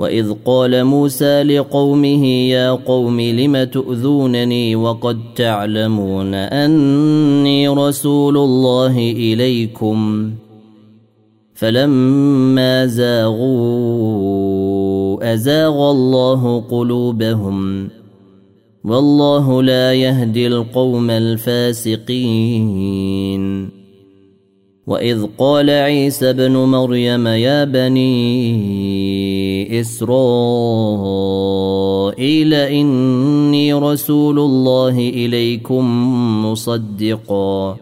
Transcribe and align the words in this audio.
وإذ 0.00 0.32
قال 0.44 0.84
موسى 0.84 1.42
لقومه 1.42 2.26
يا 2.26 2.70
قوم 2.70 3.20
لم 3.20 3.64
تؤذونني 3.64 4.76
وقد 4.76 5.18
تعلمون 5.36 6.34
أني 6.34 7.68
رسول 7.68 8.36
الله 8.36 8.98
إليكم 8.98 10.30
فلما 11.54 12.86
زاغوا 12.86 14.12
أزاغ 15.34 15.90
الله 15.90 16.60
قلوبهم 16.70 17.88
والله 18.84 19.62
لا 19.62 19.94
يهدي 19.94 20.46
القوم 20.46 21.10
الفاسقين 21.10 22.60
وإذ 24.86 25.26
قال 25.38 25.70
عيسى 25.70 26.30
ابن 26.30 26.52
مريم 26.52 27.26
يا 27.26 27.64
بني 27.64 29.49
إسرائيل 29.80 30.14
إني 32.54 33.72
رسول 33.72 34.38
الله 34.38 34.98
إليكم 34.98 35.84
مصدقا. 36.46 37.76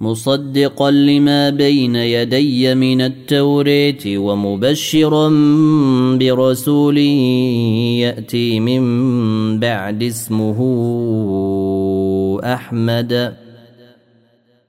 مصدقا 0.00 0.90
لما 0.90 1.50
بين 1.50 1.96
يدي 1.96 2.74
من 2.74 3.00
التوريت 3.00 4.02
ومبشرا 4.06 5.28
برسول 6.18 6.98
يأتي 7.98 8.60
من 8.60 9.60
بعد 9.60 10.02
اسمه 10.02 10.58
أحمد. 12.44 13.45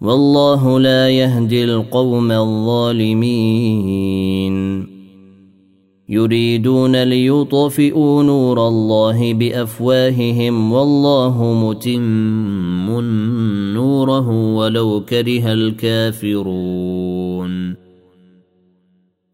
والله 0.00 0.80
لا 0.80 1.08
يهدي 1.08 1.64
القوم 1.64 2.32
الظالمين. 2.32 3.50
يريدون 6.08 7.02
ليطفئوا 7.02 8.22
نور 8.22 8.68
الله 8.68 9.34
بأفواههم 9.34 10.72
والله 10.72 11.54
متم 11.54 13.00
نوره 13.74 14.54
ولو 14.54 15.04
كره 15.08 15.52
الكافرون. 15.52 16.30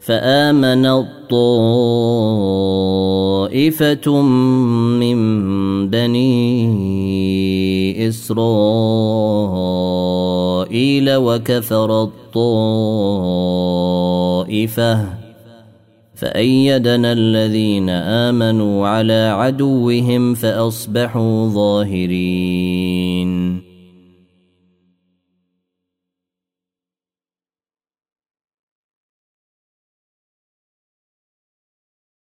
فآمن 0.00 0.86
الطائفة 0.86 1.42
من 5.00 5.18
بني 5.90 6.48
إسرائيل 8.08 8.66
وكفر 11.16 12.02
الطائفة. 12.02 12.40
فأيدنا 16.14 17.12
الذين 17.12 17.90
آمنوا 17.90 18.88
على 18.88 19.32
عدوهم 19.36 20.34
فأصبحوا 20.34 21.48
ظاهرين. 21.48 23.29